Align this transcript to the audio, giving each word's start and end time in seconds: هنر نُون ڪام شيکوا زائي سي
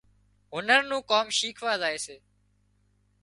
هنر 0.53 0.81
نُون 0.89 1.01
ڪام 1.11 1.27
شيکوا 1.37 1.73
زائي 1.81 1.97
سي 2.05 2.15